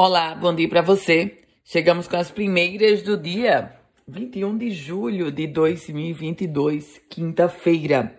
Olá, 0.00 0.32
bom 0.32 0.54
dia 0.54 0.68
para 0.68 0.80
você. 0.80 1.38
Chegamos 1.64 2.06
com 2.06 2.14
as 2.14 2.30
primeiras 2.30 3.02
do 3.02 3.16
dia 3.16 3.72
21 4.06 4.56
de 4.56 4.70
julho 4.70 5.32
de 5.32 5.48
2022, 5.48 7.00
quinta-feira. 7.10 8.16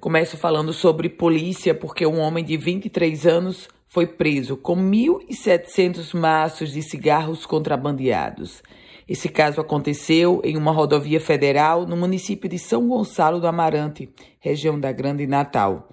Começo 0.00 0.38
falando 0.38 0.72
sobre 0.72 1.10
polícia, 1.10 1.74
porque 1.74 2.06
um 2.06 2.18
homem 2.18 2.42
de 2.42 2.56
23 2.56 3.26
anos 3.26 3.68
foi 3.86 4.06
preso 4.06 4.56
com 4.56 4.74
1.700 4.74 6.18
maços 6.18 6.72
de 6.72 6.80
cigarros 6.80 7.44
contrabandeados. 7.44 8.62
Esse 9.06 9.28
caso 9.28 9.60
aconteceu 9.60 10.40
em 10.42 10.56
uma 10.56 10.72
rodovia 10.72 11.20
federal 11.20 11.86
no 11.86 11.94
município 11.94 12.48
de 12.48 12.58
São 12.58 12.88
Gonçalo 12.88 13.38
do 13.38 13.46
Amarante, 13.46 14.08
região 14.40 14.80
da 14.80 14.90
Grande 14.90 15.26
Natal. 15.26 15.90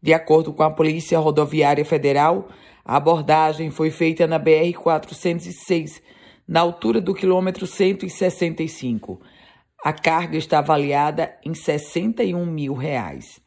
De 0.00 0.14
acordo 0.14 0.52
com 0.52 0.62
a 0.62 0.70
Polícia 0.70 1.18
Rodoviária 1.18 1.84
Federal, 1.84 2.48
a 2.84 2.96
abordagem 2.96 3.70
foi 3.70 3.90
feita 3.90 4.26
na 4.26 4.38
BR-406, 4.38 6.00
na 6.46 6.60
altura 6.60 7.00
do 7.00 7.14
quilômetro 7.14 7.66
165. 7.66 9.20
A 9.84 9.92
carga 9.92 10.36
está 10.36 10.58
avaliada 10.58 11.34
em 11.44 11.54
61 11.54 12.44
mil 12.44 12.74
reais. 12.74 13.40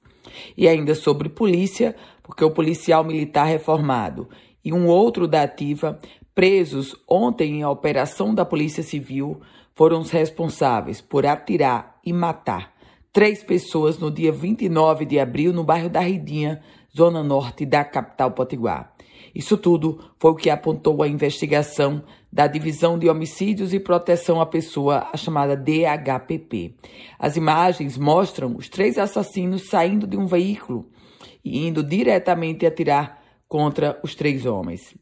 E 0.57 0.67
ainda 0.67 0.95
sobre 0.95 1.29
polícia, 1.29 1.95
porque 2.23 2.43
o 2.43 2.51
policial 2.51 3.03
militar 3.03 3.45
reformado 3.45 4.29
e 4.63 4.71
um 4.71 4.87
outro 4.87 5.27
da 5.27 5.43
ativa, 5.43 5.99
presos 6.33 6.95
ontem 7.07 7.59
em 7.59 7.65
operação 7.65 8.33
da 8.33 8.45
Polícia 8.45 8.81
Civil, 8.81 9.41
foram 9.75 9.99
os 9.99 10.09
responsáveis 10.09 11.01
por 11.01 11.25
atirar 11.25 11.99
e 12.05 12.13
matar 12.13 12.73
três 13.13 13.43
pessoas 13.43 13.99
no 13.99 14.09
dia 14.09 14.31
29 14.31 15.05
de 15.05 15.19
abril 15.19 15.53
no 15.53 15.63
bairro 15.63 15.87
da 15.87 15.99
Ridinha, 15.99 16.63
zona 16.95 17.23
norte 17.23 17.65
da 17.65 17.83
capital 17.83 18.31
potiguar. 18.31 18.93
Isso 19.33 19.57
tudo 19.57 19.99
foi 20.19 20.31
o 20.31 20.35
que 20.35 20.49
apontou 20.49 21.01
a 21.01 21.07
investigação 21.07 22.03
da 22.31 22.45
Divisão 22.45 22.99
de 22.99 23.09
Homicídios 23.09 23.73
e 23.73 23.79
Proteção 23.79 24.39
à 24.39 24.45
Pessoa, 24.45 25.07
a 25.11 25.17
chamada 25.17 25.55
DHPP. 25.55 26.75
As 27.17 27.35
imagens 27.35 27.97
mostram 27.97 28.55
os 28.55 28.69
três 28.69 28.97
assassinos 28.97 29.69
saindo 29.69 30.05
de 30.05 30.17
um 30.17 30.27
veículo 30.27 30.87
e 31.43 31.67
indo 31.67 31.83
diretamente 31.83 32.65
atirar 32.65 33.21
contra 33.47 33.99
os 34.03 34.13
três 34.13 34.45
homens. 34.45 34.95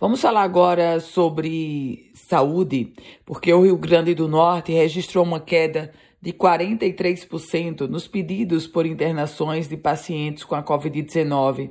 Vamos 0.00 0.20
falar 0.20 0.42
agora 0.42 1.00
sobre 1.00 2.12
saúde, 2.14 2.92
porque 3.24 3.52
o 3.52 3.62
Rio 3.62 3.76
Grande 3.76 4.14
do 4.14 4.28
Norte 4.28 4.72
registrou 4.72 5.24
uma 5.24 5.40
queda 5.40 5.92
de 6.20 6.32
43% 6.32 7.88
nos 7.88 8.08
pedidos 8.08 8.66
por 8.66 8.84
internações 8.84 9.68
de 9.68 9.76
pacientes 9.76 10.44
com 10.44 10.54
a 10.54 10.62
Covid-19, 10.62 11.70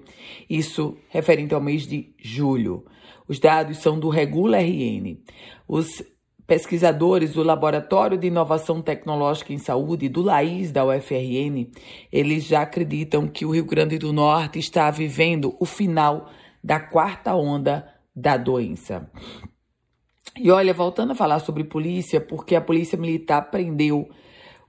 isso 0.50 0.98
referente 1.10 1.54
ao 1.54 1.62
mês 1.62 1.86
de 1.86 2.14
julho. 2.18 2.86
Os 3.28 3.40
dados 3.40 3.80
são 3.80 4.00
do 4.00 4.08
Regula 4.08 4.60
RN. 4.60 5.18
Os 5.68 6.02
pesquisadores 6.48 7.34
do 7.34 7.44
Laboratório 7.44 8.18
de 8.18 8.28
Inovação 8.28 8.82
Tecnológica 8.82 9.52
em 9.52 9.58
Saúde, 9.58 10.08
do 10.08 10.22
LAIS 10.22 10.72
da 10.72 10.86
UFRN, 10.86 11.70
eles 12.10 12.46
já 12.46 12.62
acreditam 12.62 13.28
que 13.28 13.46
o 13.46 13.52
Rio 13.52 13.66
Grande 13.66 13.98
do 13.98 14.14
Norte 14.14 14.58
está 14.58 14.90
vivendo 14.90 15.58
o 15.60 15.66
final 15.66 16.30
da 16.64 16.80
quarta 16.80 17.36
onda 17.36 17.86
da 18.16 18.38
doença. 18.38 19.12
E 20.40 20.50
olha, 20.50 20.74
voltando 20.74 21.12
a 21.12 21.16
falar 21.16 21.40
sobre 21.40 21.66
polícia, 21.66 22.22
porque 22.22 22.56
a 22.56 22.62
Polícia 22.62 22.98
Militar 22.98 23.50
prendeu 23.50 24.08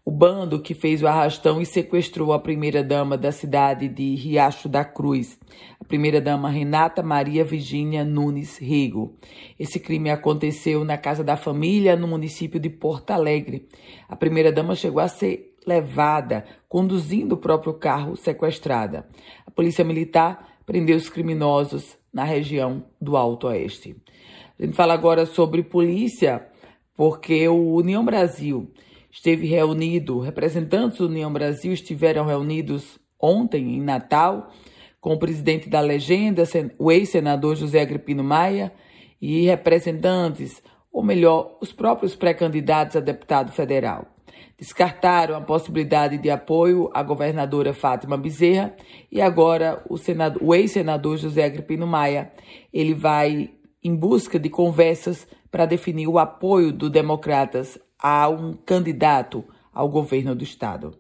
o 0.08 0.10
bando 0.10 0.58
que 0.58 0.72
fez 0.72 1.02
o 1.02 1.06
arrastão 1.06 1.60
e 1.60 1.66
sequestrou 1.66 2.32
a 2.32 2.38
primeira-dama 2.38 3.18
da 3.18 3.30
cidade 3.30 3.90
de 3.90 4.14
Riacho 4.14 4.66
da 4.66 4.82
Cruz, 4.82 5.38
a 5.78 5.84
primeira-dama 5.84 6.48
Renata 6.48 7.02
Maria 7.02 7.44
Virgínia 7.44 8.02
Nunes 8.06 8.56
Rigo. 8.56 9.14
Esse 9.60 9.78
crime 9.78 10.08
aconteceu 10.08 10.82
na 10.82 10.96
casa 10.96 11.22
da 11.22 11.36
família, 11.36 11.94
no 11.94 12.08
município 12.08 12.58
de 12.58 12.70
Porto 12.70 13.10
Alegre. 13.10 13.68
A 14.08 14.16
primeira-dama 14.16 14.74
chegou 14.74 15.02
a 15.02 15.08
ser 15.08 15.54
levada, 15.66 16.46
conduzindo 16.70 17.34
o 17.34 17.38
próprio 17.38 17.74
carro, 17.74 18.16
sequestrada. 18.16 19.06
A 19.46 19.50
polícia 19.50 19.84
militar 19.84 20.56
prendeu 20.64 20.96
os 20.96 21.10
criminosos 21.10 21.98
na 22.10 22.24
região 22.24 22.82
do 22.98 23.14
Alto 23.14 23.48
Oeste. 23.48 23.94
A 24.58 24.64
gente 24.64 24.74
fala 24.74 24.94
agora 24.94 25.26
sobre 25.26 25.62
polícia, 25.62 26.48
porque 26.96 27.46
o 27.46 27.74
União 27.74 28.02
Brasil 28.02 28.72
esteve 29.10 29.46
reunido, 29.46 30.20
representantes 30.20 30.98
do 30.98 31.06
União 31.06 31.32
Brasil 31.32 31.72
estiveram 31.72 32.26
reunidos 32.26 32.98
ontem, 33.20 33.76
em 33.76 33.80
Natal, 33.80 34.50
com 35.00 35.14
o 35.14 35.18
presidente 35.18 35.68
da 35.68 35.80
legenda, 35.80 36.44
o 36.78 36.90
ex-senador 36.90 37.56
José 37.56 37.80
Agripino 37.80 38.22
Maia, 38.22 38.72
e 39.20 39.46
representantes, 39.46 40.62
ou 40.92 41.02
melhor, 41.02 41.56
os 41.60 41.72
próprios 41.72 42.14
pré-candidatos 42.14 42.96
a 42.96 43.00
deputado 43.00 43.52
federal. 43.52 44.06
Descartaram 44.56 45.36
a 45.36 45.40
possibilidade 45.40 46.18
de 46.18 46.30
apoio 46.30 46.90
à 46.92 47.02
governadora 47.02 47.72
Fátima 47.72 48.16
Bezerra 48.16 48.74
e 49.10 49.20
agora 49.20 49.82
o, 49.88 49.96
o 50.40 50.54
ex-senador 50.54 51.16
José 51.16 51.44
Agripino 51.44 51.86
Maia, 51.86 52.32
ele 52.72 52.94
vai 52.94 53.50
em 53.82 53.94
busca 53.94 54.38
de 54.38 54.48
conversas 54.48 55.26
para 55.50 55.66
definir 55.66 56.08
o 56.08 56.18
apoio 56.18 56.72
do 56.72 56.90
Democratas 56.90 57.78
a 57.98 58.28
um 58.28 58.54
candidato 58.54 59.44
ao 59.72 59.88
governo 59.88 60.34
do 60.34 60.44
estado. 60.44 60.96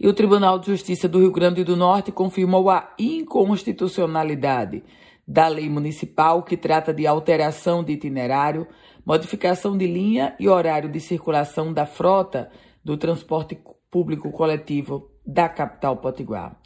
E 0.00 0.06
o 0.06 0.14
Tribunal 0.14 0.58
de 0.58 0.66
Justiça 0.66 1.08
do 1.08 1.18
Rio 1.18 1.32
Grande 1.32 1.64
do 1.64 1.76
Norte 1.76 2.12
confirmou 2.12 2.70
a 2.70 2.94
inconstitucionalidade 2.98 4.84
da 5.26 5.48
lei 5.48 5.68
municipal 5.68 6.42
que 6.42 6.56
trata 6.56 6.94
de 6.94 7.06
alteração 7.06 7.82
de 7.82 7.92
itinerário, 7.92 8.66
modificação 9.04 9.76
de 9.76 9.86
linha 9.86 10.36
e 10.38 10.48
horário 10.48 10.88
de 10.88 11.00
circulação 11.00 11.72
da 11.72 11.84
frota 11.84 12.50
do 12.84 12.96
transporte 12.96 13.58
público 13.90 14.30
coletivo 14.30 15.10
da 15.26 15.48
capital 15.48 15.96
potiguar. 15.96 16.58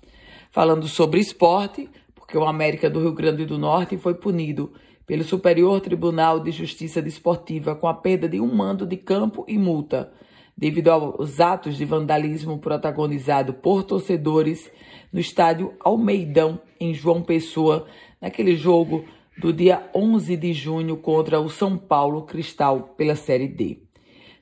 Falando 0.50 0.86
sobre 0.86 1.18
esporte, 1.18 1.88
porque 2.14 2.36
o 2.36 2.44
América 2.44 2.88
do 2.88 3.00
Rio 3.00 3.12
Grande 3.12 3.46
do 3.46 3.58
Norte 3.58 3.96
foi 3.96 4.14
punido 4.14 4.72
pelo 5.12 5.24
Superior 5.24 5.78
Tribunal 5.82 6.40
de 6.40 6.50
Justiça 6.50 7.02
Desportiva 7.02 7.74
com 7.74 7.86
a 7.86 7.92
perda 7.92 8.26
de 8.26 8.40
um 8.40 8.46
mando 8.46 8.86
de 8.86 8.96
campo 8.96 9.44
e 9.46 9.58
multa, 9.58 10.10
devido 10.56 10.88
aos 10.88 11.38
atos 11.38 11.76
de 11.76 11.84
vandalismo 11.84 12.58
protagonizado 12.58 13.52
por 13.52 13.82
torcedores 13.84 14.70
no 15.12 15.20
estádio 15.20 15.74
Almeidão, 15.80 16.58
em 16.80 16.94
João 16.94 17.20
Pessoa, 17.20 17.86
naquele 18.22 18.56
jogo 18.56 19.04
do 19.36 19.52
dia 19.52 19.86
11 19.94 20.34
de 20.34 20.54
junho 20.54 20.96
contra 20.96 21.38
o 21.38 21.50
São 21.50 21.76
Paulo 21.76 22.22
Cristal 22.22 22.94
pela 22.96 23.14
Série 23.14 23.48
D. 23.48 23.82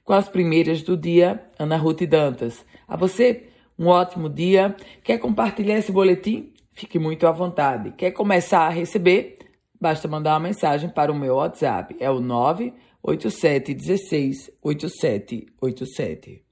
Com 0.04 0.12
as 0.12 0.28
primeiras 0.28 0.84
do 0.84 0.96
dia, 0.96 1.44
Ana 1.58 1.76
Ruth 1.76 2.02
Dantas. 2.02 2.64
A 2.86 2.96
você, 2.96 3.48
um 3.76 3.88
ótimo 3.88 4.30
dia. 4.30 4.76
Quer 5.02 5.18
compartilhar 5.18 5.78
esse 5.78 5.90
boletim? 5.90 6.52
Fique 6.72 6.96
muito 6.96 7.26
à 7.26 7.32
vontade. 7.32 7.92
Quer 7.96 8.12
começar 8.12 8.68
a 8.68 8.70
receber? 8.70 9.49
Basta 9.80 10.06
mandar 10.06 10.34
uma 10.34 10.40
mensagem 10.40 10.90
para 10.90 11.10
o 11.10 11.14
meu 11.14 11.36
WhatsApp. 11.36 11.96
É 11.98 12.10
o 12.10 12.20
987 12.20 13.72
16 13.72 14.50
8787. 14.62 16.49